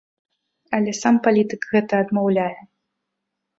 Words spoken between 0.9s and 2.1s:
сам палітык гэта